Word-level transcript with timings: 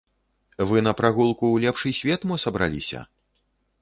Вы 0.69 0.77
на 0.87 0.93
прагулку 1.01 1.45
ў 1.51 1.57
лепшы 1.67 1.93
свет 1.99 2.21
мо 2.33 2.39
сабраліся? 2.45 2.99